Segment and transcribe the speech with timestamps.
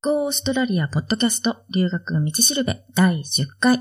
[0.00, 3.80] Go オーストラリアポッドキャスト留学道しるべ第10回。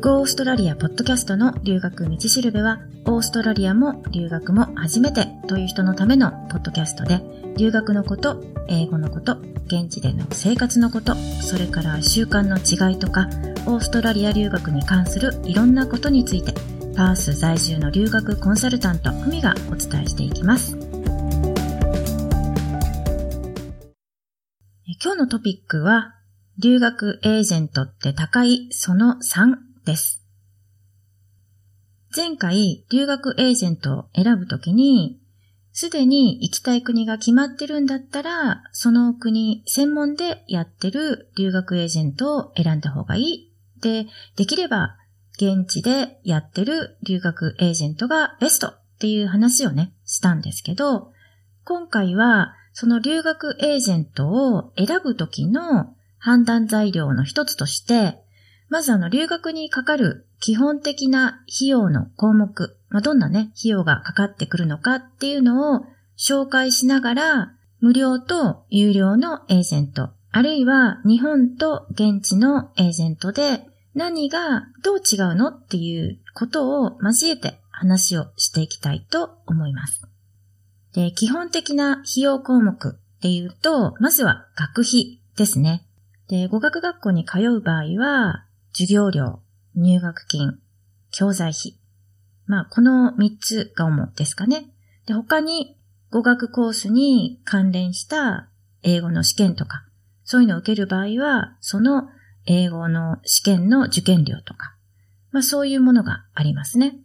[0.00, 7.20] Go オーストラリアポッドキャストの留学道しるべは、オーストラリアも留学も初めてという人のためのポッドキャストで、
[7.56, 9.36] 留学のこと、英語のこと、
[9.66, 13.28] 現地での生活のこと、それから習慣の違いとか、
[13.64, 16.52] オーストラリア留学に関するいろんなことについて、
[16.96, 20.79] パース在住の留学コンサルタント、ふみがお伝えしていきます。
[25.20, 26.14] のトピックは、
[26.58, 30.24] 留学エージェントって高いその3です。
[32.16, 35.20] 前回、留学エージェントを選ぶときに、
[35.72, 43.52] すでに行きたい国が決まってるんだったら、その国専門でやってる留学エージェントを選んだ方がいい。
[43.82, 44.06] で、
[44.36, 44.96] できれば
[45.34, 51.12] 現地でやってる留学エージェントがベストっていう話をね、したんですけど、
[51.64, 58.22] 今回はその留学エージェントを選ぶときの判断材料の一つとして、
[58.68, 65.84] まずあの留学にかかる基本的な費用の項目、まあ、どんなね、費用がかかってくるのかっていうのを
[66.16, 80.09] 紹介しながら、無料と有料のエージェント、あるいは日本と現地のエージェントで何がどう違うのっていうことを交えて話をしていきたいと思います。
[80.92, 85.86] で、基本的な費用項目っていうと、まずは学費ですね。
[86.28, 89.40] で、語学学校に通う場合は、授業料、
[89.74, 90.58] 入学金、
[91.10, 91.76] 教材費。
[92.46, 94.70] まあ、この3つが主ですかね。
[95.06, 95.76] で、他に
[96.10, 98.48] 語学コースに関連した
[98.82, 99.84] 英語の試験とか、
[100.24, 102.08] そういうのを受ける場合は、その
[102.46, 104.74] 英語の試験の受験料とか、
[105.30, 106.98] まあそういうものがありますね。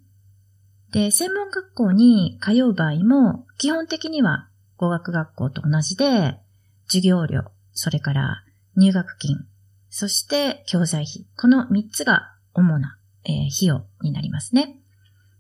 [0.96, 6.40] で、専門学校に通う場合も、基本的には語学学校と同じで、
[6.88, 7.44] 授業料、
[7.74, 8.46] それから
[8.78, 9.46] 入学金、
[9.90, 14.80] そして教材費、この3つが主な、えー、費用になりますね。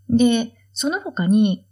[0.09, 1.65] で、その他に、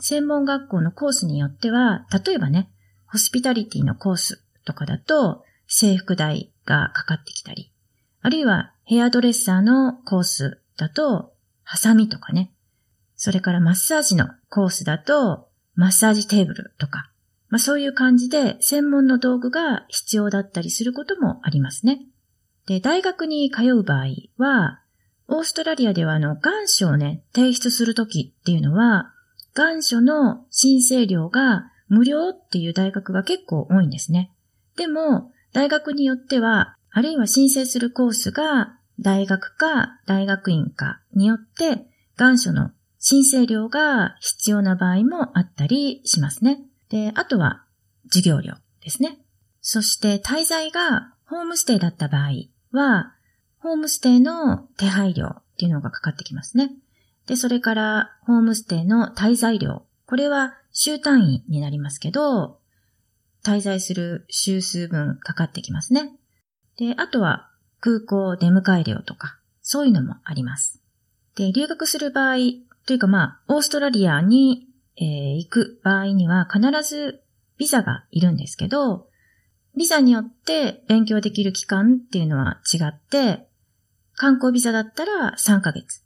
[0.00, 2.68] 専門学校のコースによっては、例えばね、
[3.06, 7.72] ホスピタリティのコースとかだと、制服代がかかってきたり、
[8.20, 11.32] あるいはヘアドレッサーのコースだと、
[11.62, 12.50] ハサミとかね、
[13.24, 17.10] それからマッサージのコースだと、マッサージテーブルとか、
[17.48, 22.02] まあそういう感じで専門の道具が必要だったりすることもありますね。
[22.66, 24.82] で、大学に通う場合は、
[25.26, 29.14] オーストラリアではあの、願書をね、提出するときっていうのは、
[29.54, 34.32] 願書の申請料が無料っていう大学が結構多いんですね。
[34.76, 41.86] でも、大学によっては、あるいは申請するコースが大学か大学院かによって、
[42.18, 42.70] 願書の
[43.06, 46.62] 申請料が必要な場合もあったりしますね。
[46.88, 47.62] で、あとは
[48.08, 49.18] 授業料ですね。
[49.60, 52.30] そして滞在がホームステイだった場合
[52.72, 53.12] は、
[53.58, 56.70] ホームステイの手配料っていうのがかかってきますね。
[57.26, 59.82] で、それからホームステイの滞在料。
[60.06, 62.58] これは週単位になりますけど、
[63.44, 66.16] 滞在する週数分かかってきますね。
[66.78, 67.50] で、あとは
[67.80, 70.80] 空港出迎え料とか、そういうのもあります。
[71.34, 72.36] で、留学する場合、
[72.86, 77.22] というかまあ、オーストラリアに、えー、行く場合には必ず
[77.58, 79.08] ビザがいるんですけど、
[79.76, 83.48] ビザによって勉強できる期間っていうのは違って、
[84.14, 86.04] 観光ビザだったら3ヶ月、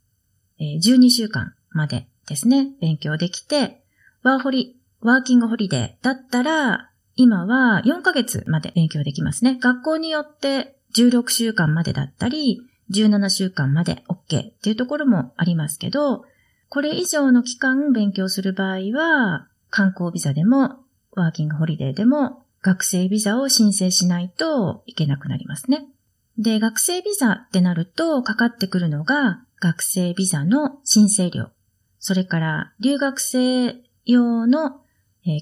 [0.59, 3.83] えー、12週間までですね、勉強できて、
[4.23, 9.57] ワーホリ、ワーキングホリデーだったら、今は4ヶ月まで勉強できますね。
[9.61, 12.61] 学校によって16週間までだったり、
[12.91, 16.23] 17週間まで OK っていうところもありますけど、
[16.69, 20.77] これ以上の期間勉強する場合は、観光ビザでも、
[21.11, 25.87] ワーキングホリデーでも、学生ビザを申請しないといけなくなりますね。
[26.37, 31.49] で、学生ビザってなるとかかってくるのが、学生ビザの申請料。
[31.99, 33.75] それから留学生
[34.05, 34.79] 用の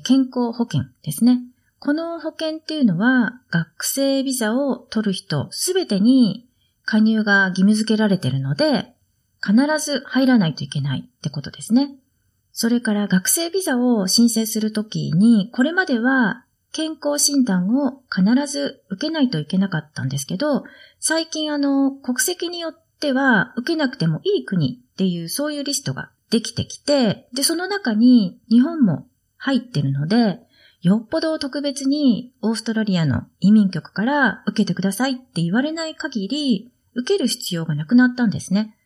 [0.03, 1.41] 健康保険ですね。
[1.79, 6.47] この保険っていうのは学生ビザを取る人すべてに
[6.83, 8.95] 加入が義務付けられているので、
[9.45, 11.95] 必ず入らないといけないってことですね。
[12.51, 20.63] それから学生ビザを申請するときに、これまでは健康診断を必ず受けないといけなかったんですけど、
[20.99, 29.07] 最近あの、国籍によっては受けなくてもいい国っていうそういうリストができてきて、で、その中に日本も
[29.37, 30.39] 入ってるので、
[30.81, 38.76] よっぽど特別にオーストラリアの移民局から受けてくださいって言われない限り、受ける必要がなくなったんですね。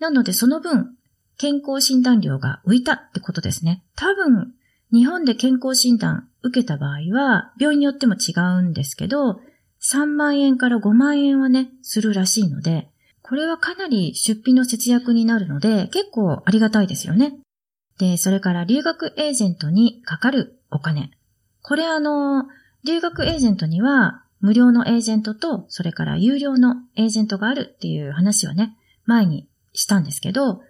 [0.00, 0.94] なのでその分、
[1.36, 3.84] 健康診断料が浮いたってことですね。
[3.96, 4.54] 多分、
[4.92, 9.40] 日本で健康診断受けた場合は、病院によっても違うんですけど、
[9.80, 12.88] 3万円から5万円はね、するらしいので、
[13.22, 17.38] これはかなり出費の節約になるので、結構ありがたいですよね。
[17.98, 21.10] で、それから留学エージェントにかかるお金。
[21.62, 22.46] これあの、
[22.84, 29.48] 留学エージェントには無料のエージェントと、それから有料のエージェントがあるっていう話をね、前に
[29.78, 30.62] したんですけど、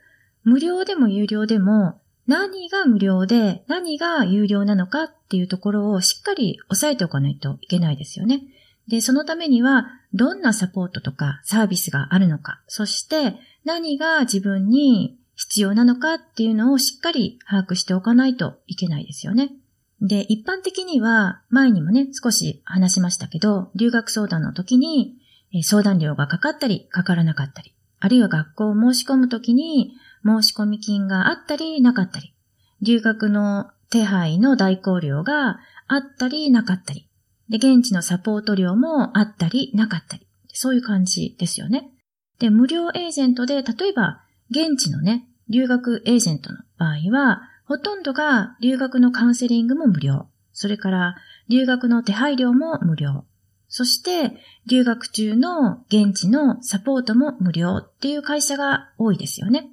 [0.45, 8.43] 無料でも有料でも何が無料で何が有料なのかっていうところをしっかり押さえておかないといけないですよね。
[8.87, 13.35] で、そのためにはどんなサポートとかサービスがあるのか、そして
[13.65, 19.53] 何が自分に必要なのかっていうのをしっかり把握しておかないといけないですよね。
[20.01, 25.17] で、一般的には、前にもね、少し話しましたけど、留学相談の時に、
[25.63, 29.93] 相談料がかかったり、かからなかったり、あるいは学校を申し込む時に、
[30.25, 32.35] 申し込み金があったり、なかったり、
[32.83, 37.09] 留学の手配の代行料があったり、なかったり、
[37.49, 41.91] で、現地のサポート料もあったり、なかったり、そういう感じですよね。
[42.39, 50.29] で、無料エージェントで、例えば、現地のね、留学エージェントの場合は、ほとんどが留学のカウンセリングも無料。
[50.53, 51.17] それから
[51.49, 53.25] 留学の手配料も無料。
[53.69, 54.33] そして
[54.67, 59.71] 留学中の現地のサポートも無料っていう会社が多いですよね。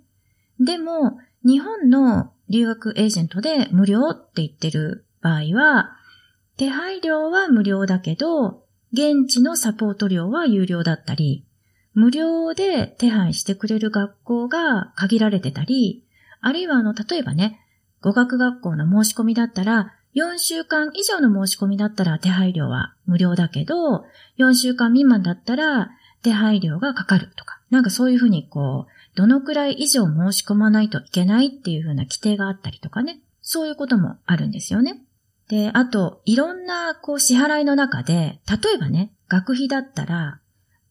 [0.60, 5.98] でも日本の留学エージェントで無料って言ってる場合は
[6.58, 8.64] 手配料は無料だけど
[8.94, 11.46] 現地のサポート料は有料だったり
[11.94, 16.06] 無料で手配してくれる学校が限られてたり
[16.42, 17.60] あるいはあの例えばね
[18.06, 24.06] 語学学校の申し込みだったら、4週間以上の申し込みだったら手配料は無料だけど、
[24.38, 25.90] 4週間未満だったら
[26.24, 35.02] 手配料がかかるとか、なんかそういうふうにこう、どのくらい以上申し込まないといけないっていうふうな規定があったりとかね、そういうこともあるんですよね。
[35.50, 40.40] で、あと、いろんなこう支払いの中で、例えばね、学費だったら、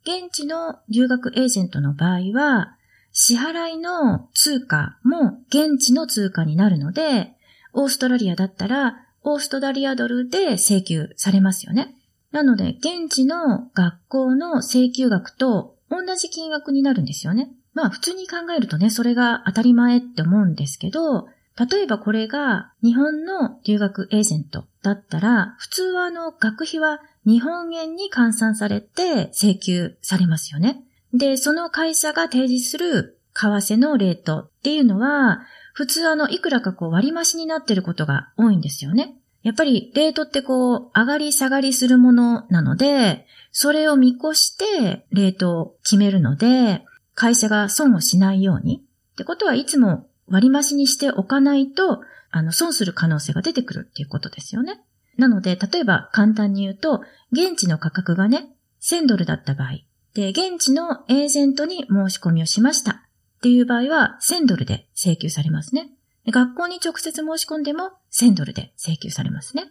[0.02, 2.76] 現地の留学エージェントの場合は、
[3.12, 7.32] 支払いの通貨も現地の通貨になるので、
[7.72, 11.94] オーストラリアだったら、オーストラリアドルで請求されますよね。
[12.30, 17.50] なので、現地の学校の請求額と同じ金額になるんですよね。
[17.72, 21.26] まあ普通に考えるとね、それが当たり前って思うんですけど、
[21.56, 30.82] 例えばこれが日本の留学エージェントだったら、普通はあの学費は日本円に換算されて請求されますよね。
[31.12, 35.42] で、その会社が提示する為替のレートっていうのは、
[35.74, 39.16] 普通あの、いくらかこう割増になってることが多いんですよね。
[39.42, 46.84] やっぱりレートってこう、上がり下がりするものなので、それを見越してレートを決めるので、
[47.14, 48.84] 会社が損をしないように。
[49.12, 52.00] ってことはいつも割増にしておかないと、
[52.30, 54.80] あの、損する可能性が出てくるっていうことですよね。
[55.18, 58.48] なので、例えば簡単に言うと、現地の価格がね、
[58.80, 59.78] 1000ドルだった場合、
[60.14, 62.96] で、現地のエージェントに申し込みをしましたっ
[63.42, 65.90] ていう場合は1000ドルで請求されますね。
[66.26, 69.64] 学校に直接申し込んでも1000ドルで請求されますね。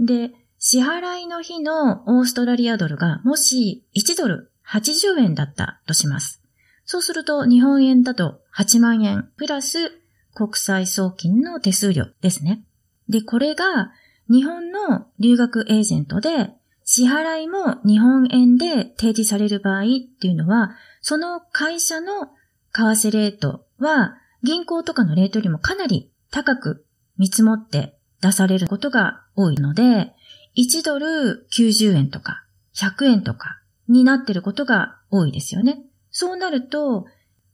[0.00, 6.40] で、支払いの日のオーストラリアドルがもし1ドル80円だったとします。
[6.84, 9.92] そうすると日本円だと8万円プラス
[10.34, 12.64] 国際送金の手数料ですね。
[13.08, 13.92] で、これが
[14.30, 16.50] 日本の留学エージェントで
[16.84, 19.86] 支払いも日本円で提示される場合っ
[20.20, 22.30] ていうのは、その会社の
[22.72, 26.86] 為替レートは銀行とかのレートよりもかなり高く
[27.18, 30.12] 見積もって出されることが多いので、
[30.56, 32.44] 1ドル90円とか
[32.74, 35.82] 100円とかになっていることが多いですよね。
[36.10, 37.06] そうなると、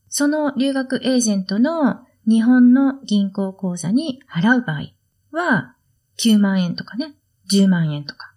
[0.09, 4.93] その留学エージェントの日本の銀行口座に払う場合
[5.31, 5.77] は
[6.19, 7.15] 9万円とかね、
[7.51, 8.35] 10万円とか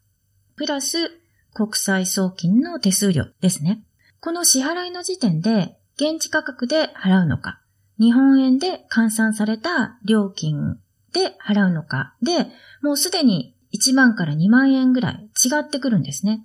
[0.56, 1.12] プラス
[1.54, 3.84] 国際送金の手数料ですね。
[4.20, 7.61] この支払いの時点で現地価格で払うのか、
[8.02, 10.80] 日本円で換算された料金
[11.14, 12.48] で払うのかで、
[12.82, 16.44] もうすでに1万から2万円ぐらい違ってくるんですね。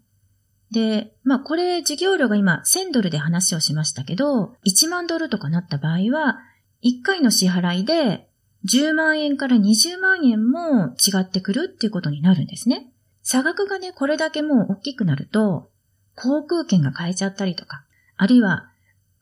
[0.71, 6.41] で、まあこれ授業料が今1000ドルで話をしましたけど、1万ドルとかなった場合は、
[6.85, 8.29] 1回の支払いで
[8.71, 12.93] 10万円から20万円も違ってくるっていうことになるんですね。
[13.23, 15.71] 差額がね、これだけもう大きくなると、
[16.17, 17.85] 航空券が買えちゃったりとか、
[18.19, 18.69] あるいは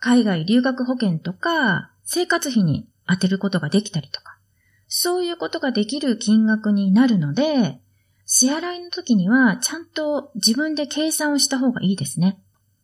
[0.00, 4.38] 海外留学保険とか生活費に当てることができたりとか、
[4.86, 7.80] そういうことができる金額になるので、
[8.26, 12.38] 支払いの時にはちゃんと自分で計算をした方がいいですね。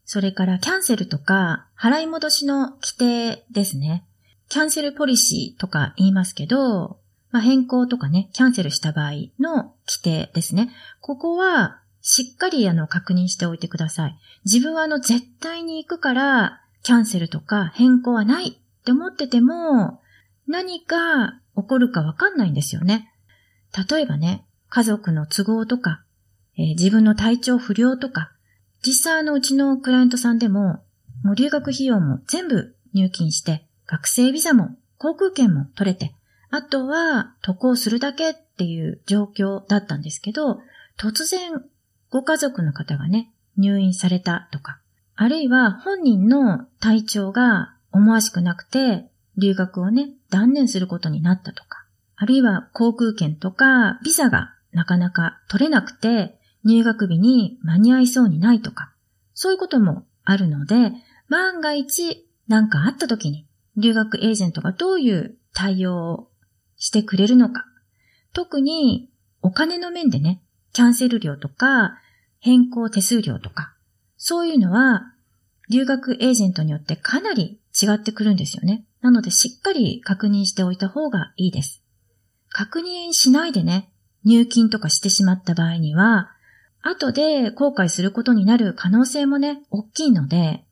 [0.05, 4.05] それからキャンセルとか払い戻しの規定ですね。
[4.49, 6.99] キャンセルポリシーとか言いますけど、
[7.31, 10.73] まあ、変更とかね、キャンセルした場合の規定ですね。
[11.01, 14.19] ここは、しっかりあの確認しておいてください。
[14.45, 20.01] 自分はあの絶対に行くから、キャンセルとか変更はないって思ってても、
[20.47, 23.13] 何か起こるかわかんないんですよね。
[23.89, 26.03] 例えばね、家族の都合とか、
[26.57, 28.33] えー、自分の体調不良とか、
[28.83, 30.83] 実際のうちのクライアントさんでも、
[31.23, 36.15] もう留学費用も全部入金して、学生ビザも航空券も取れて、
[36.51, 40.61] あとは渡航するだけっていう状況だったんですけど、
[40.99, 41.63] 突然
[42.11, 44.81] ご家族の方がね、入院されたとか、
[45.15, 51.85] あるいは本人の体調が思わしくなくて、留学をね、断念することになったとか、
[52.17, 58.93] あるいは航空券とかビザがなかなか取れなくて、入学日に間に合いそうにないとか、
[59.33, 60.93] そういうこともあるので、
[61.29, 66.31] 万が一何かあった時に、留学エージェントがどういう対応を
[66.77, 67.65] してくれるのか。
[68.33, 69.11] 特に
[69.43, 70.43] お金の面でね、
[70.73, 71.99] キャンセル料とか、
[72.39, 73.75] 変更手数料とか、
[74.17, 75.15] そういうのは、
[75.71, 78.85] 留学エージェントによってかなり違ってくるんですよね。
[79.01, 81.83] なのでしっかり確認しておいた方がいいです。
[82.49, 83.91] 確認しないでね、
[84.25, 86.31] 入金とかしてしまった場合には、
[86.83, 90.65] 後で後悔することになる可能性もね、大きいので、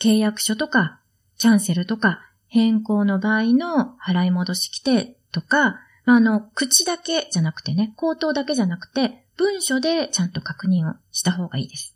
[0.00, 1.00] 契約書とか、
[1.38, 11.95] キャンセルとか、変更の場合の払い戻し規定とか、まあの、口だけじゃなくてね、口頭だけじゃなくて、文書でちゃんと確認をした方がいいです。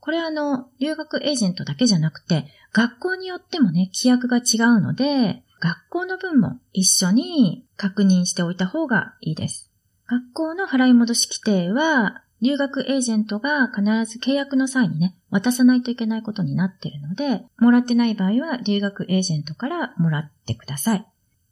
[0.00, 9.72] これあの、留学エージェントだけじゃなくて、学校によってもね、規約が違うので、学校の分も一緒に確認しておいた方がいいです。
[10.06, 21.06] 学校の払い戻し規定は、留学エージェントが必ず契約の際にね、渡さないといけないことになっているので、もらってない場合は留学エージェントからもらってください。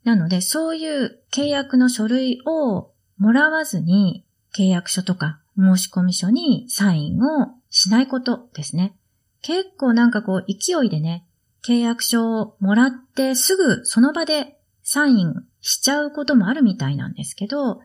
[0.04, 4.24] なので、そういう契約の書類をもらわずに、
[4.56, 8.96] 契約書とか申込書にサインをしないことですね。
[9.42, 11.26] 結構なんかこう勢いでね、
[11.62, 17.80] 契約書をもらってすぐその場でサインしちゃうこともあるみたいなんですけど、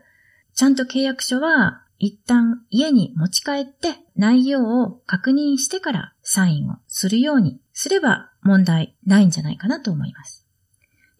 [0.54, 10.48] ちゃんと契約書は一旦家に持ち帰って内容を確認してからサインをするようにすれば問題ないんじゃないかなと思います。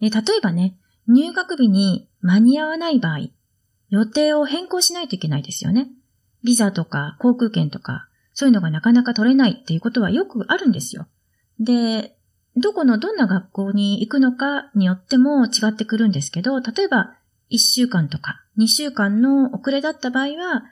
[0.01, 3.19] で例えばね、入学日に間に合わない場合、
[3.89, 5.91] 予定を変更しないといけないですよね。
[6.43, 11.07] ビザとか航空券とか、そういうのがなかなか取れないっていうことはよくあるんですよ。
[11.59, 12.15] で、
[12.55, 17.15] どこのどんな学校に行くのかによっても違ってくるんですけど、例えば
[17.51, 20.63] 1週間とか2週間の遅れだった場合は、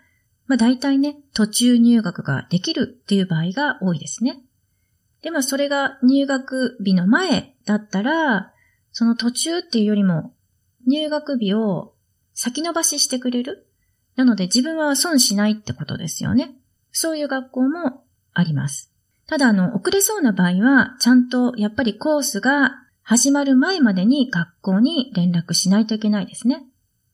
[0.48, 4.42] まあ大体ね、途中入学ができるっていう場合が多いですね。
[5.22, 8.54] で、まあそれが入学日の前だったら、
[8.92, 10.34] その途中っていうよりも、
[10.88, 11.94] 入学日を
[12.34, 13.68] 先延ばししてくれる
[14.16, 16.56] なので自分は損しないってことですよね。
[16.92, 18.92] そういう学校もあります。
[19.28, 26.66] ただあの、遅れそうな場合は、ちゃんとやっぱりコースが始まる前までに学校に連絡しないといけないですね。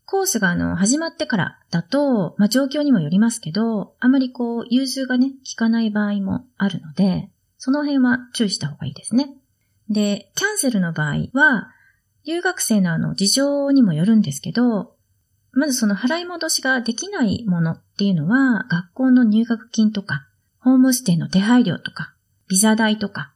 [0.06, 9.36] コースがあの、始まってからだと、まあ、状況にもよりますけど、あまりこう、融通がね、効かない場合もあるので、その辺は注意した方がいいですね。
[9.90, 11.72] で、キャンセルの場合は、
[12.26, 14.96] 留学生のあの事情にもよるんですけど、
[15.58, 20.28] まずその払い戻しができないものっていうのは、学校の入学金とか、
[20.60, 22.14] ホームステイの手配料とか、
[22.48, 23.34] ビザ代とか、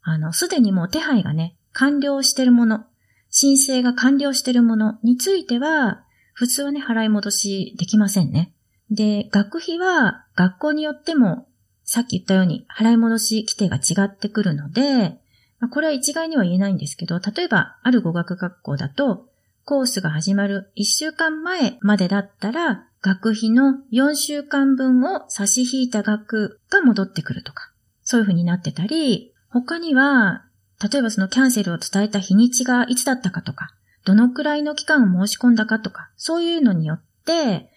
[0.00, 2.84] あの、すでにもう手配がね、完了してるもの、
[3.28, 8.54] 申請が完了してるものについては、普通はね、払い戻しできませんね。
[8.92, 11.48] で、学費は学校によっても、
[11.82, 15.18] さっき言ったように払い戻し規定が違ってくるので、
[15.58, 19.28] まあ、これは一概には言えないんですけど、例えば、ある語学学校だと、
[19.64, 27.70] コースが始まる1週間前までだったら、学費の4週間分を差し引いた額が戻ってくるとか、
[28.02, 30.44] そういう風になってたり、他には、
[30.82, 33.70] 例えばそのキャンセルを伝えた日にちがいつだったかとか、
[34.04, 37.70] どのくらいの期間を申し込んだかとか、そういうのによって、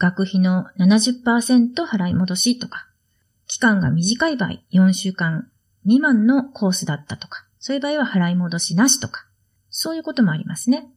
[0.00, 2.88] 学費の70%払い戻しとか、
[3.46, 5.48] 期間が短い場合、4週間
[5.82, 9.26] 未満のコースだったとか、そういう場合は払い戻しなしとか、
[9.70, 10.90] そういうこともありますね。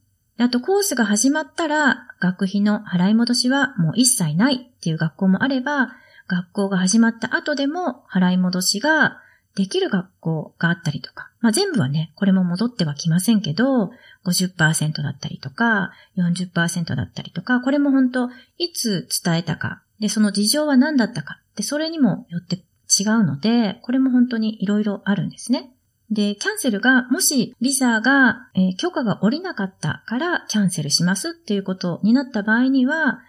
[0.43, 5.89] あとコースが始まったら学費の払い戻しはもう一切ないっていう学校もあれば、
[6.27, 9.21] 学校が始まった後でも払い戻しが
[9.55, 13.91] できる学校があったりとか、まあ全部はね、これも戻ってはきませんけど、
[14.25, 22.55] 50%だったりとか、40%だったりとか、これも本当いつ伝えたか、で、その事情は何だったか、で、それにもよって
[22.99, 25.71] 違うので、これも本当に色々あるんですね。
[26.11, 33.21] で、キャンセルが、もしビザが、えー、許可が下りなかったからキャンセルしますっていうことになった場合には、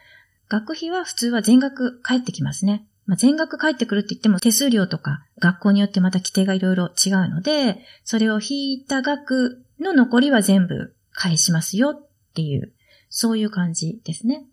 [0.49, 2.85] 学費は普通は全額返ってきますね。
[3.07, 12.73] まあ、全額返ってくるって言っても手数料とか学校によってまた規定がいろいろ違うので、それを引いた額の残りは全部返しますよっていう、
[13.09, 14.45] そういう感じですね。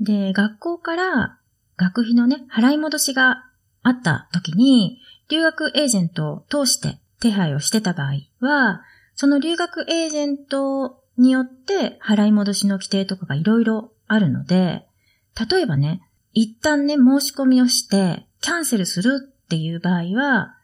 [0.00, 1.38] で、学校から
[1.76, 3.44] 学費のね、払い戻しが
[3.82, 8.82] あった時に、留学エージェントを通して手配をしてた場合は、
[9.14, 14.86] その留学エージェントによって払い戻しの規定とかがいろいろあるので、
[15.50, 16.02] 例えばね、
[16.32, 20.54] 一旦ね、申し込みをしてキャンセルするっていう場合は、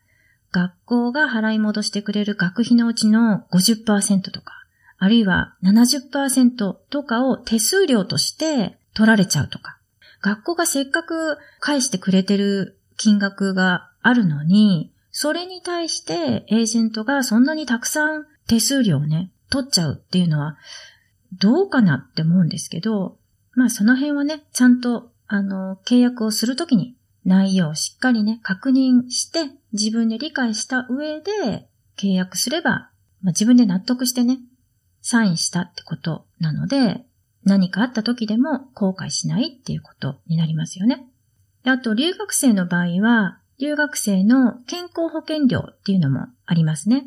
[0.52, 4.52] 学校が払い戻してくれる学費のうちの50%とか、
[4.98, 9.78] あるいは70%とかを手数料として取られちゃうとか。
[10.20, 20.56] 学校がせっかく返してくれてる金額があるのに、それに対してエージェントがそんなにたくさん手数料をね、取っちゃうっていうのは、
[21.38, 23.18] どうかなって思うんですけど、
[23.54, 32.90] まあその辺はね、ちゃんと、あの、契約をするときに内容をしっかりね、確認して自分で理解した上で契約すれば、
[33.22, 34.40] まあ、自分で納得してね、
[35.02, 37.04] サインしたってことなので、
[37.44, 41.06] 何かあった時でも後悔しないっていうことになりますよね。
[41.64, 47.06] あと、留学生の場合は、留学生の健康保険料っていうのもありますね。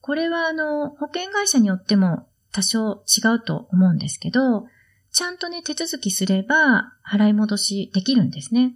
[0.00, 4.66] これはあの、保険会社によっても多少違うと思うんですけど、
[5.12, 8.74] ちゃんとね、手続きすれば払い戻しできるんですね。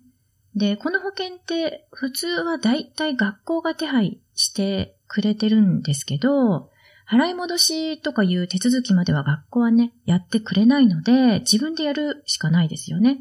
[0.55, 6.71] で、この保険って普通はだいたい学校が手配してくれてるんですけど、
[7.09, 13.21] 払い戻しとかいう手続きまでは学校はね、やってくれないので、自分でやるしかないですよね。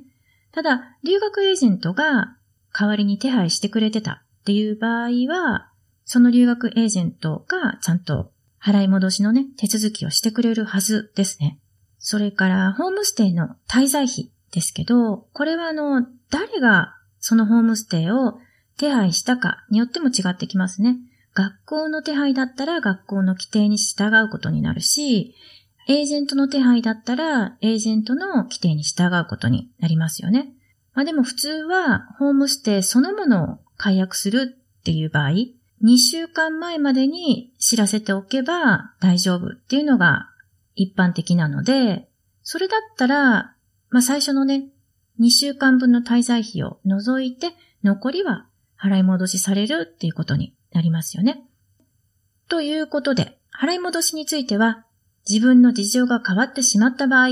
[0.51, 2.37] ただ、留学エージェントが
[2.77, 5.69] 代わりに手配してくれてたっていう場合は、
[6.05, 11.59] その留学エージェントがちゃんと払い戻しのね、手続きをしてくれるはずですね。
[11.99, 18.39] それから、ホームステイの滞在費ですけど、これはあの、誰がそのホームステイを
[18.77, 20.97] 手配したかによっても違ってきますね。
[21.33, 25.35] 学校の手配だったら学校の規定に従うことになるし、
[25.87, 30.53] エージェントの手配だったら、エージェントの規定に従うことになりますよね。
[30.93, 35.29] まあでも普通は、ホームステイそのものを解約するっていう場合、
[35.83, 40.29] 2週間前までに知らせておけば大丈夫っていうのが
[40.75, 42.07] 一般的なので、
[42.41, 43.55] それだったら、
[43.89, 44.69] まあ最初のね、
[45.19, 47.53] 2週間分の滞在費を除いて、
[47.83, 48.47] 残りは
[48.81, 51.43] 払い戻しされるっていうことになりますよね。
[52.47, 54.85] ということで、払い戻しについては、
[55.29, 57.29] 自分の事情が変わってしまった場合っ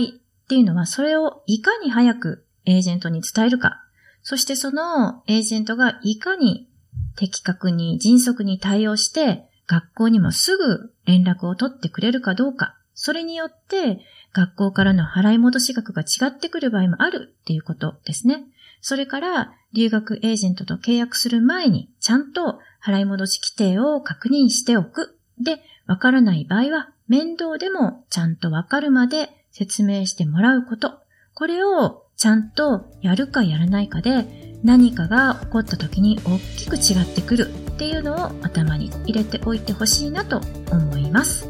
[0.48, 3.84] ていうのは、それをいかに早くエージェントに伝えるか、
[4.24, 6.70] そしてそのエージェントがいかに
[7.16, 14.02] 的確に迅速に対応して、学校にもすぐ連絡を取ってくれるかどうか、それによって
[14.34, 18.46] 学校からの払い戻し額が違ってくる場合もあるっていうことですね。
[18.82, 25.18] それから、留学エージェントと契約する前に、ちゃんと払い戻し規定を確認しておく。
[25.40, 31.00] で、わからない場合は、面倒でもちゃんとわかるまで説明してもらうこと。
[31.36, 34.28] これをちゃんとやるかやらないかで、
[34.64, 41.50] 何かが起こった時に大きく違ってくるっていうのを頭に入れておいてほしいなと思います。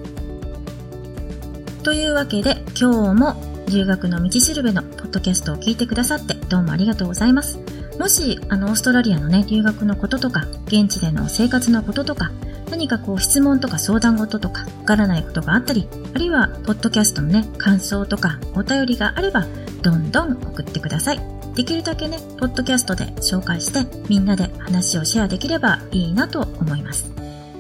[1.84, 3.36] というわけで今日も
[3.68, 7.60] 留学の道しるべのポッドキャストを聞いてくださってどうもありがとうございます。
[8.00, 12.32] もし、あの、オーストラリアのね、留学のこととか、現地での生活のこととか、
[12.70, 19.46] 何かこう質問とか相談事とか、わからないことがあったり、あるいは、ポッドキャストのね、感想とか、お便りがあれば、
[19.82, 21.20] どんどん送ってください。
[21.56, 27.12] できるだけね、ポッドキャストで紹介して、みんなで話をシェアできればいいなと思います。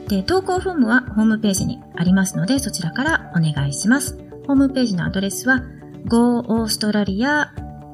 [0.08, 4.18] で、投稿フォームはホームページにありますので、そちらからお願いします。
[4.48, 5.64] ホームページのアドレスは、
[6.06, 7.92] goaustralia.biz。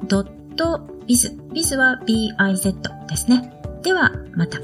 [1.52, 3.52] biz は biz ですね。
[3.82, 4.58] では、また。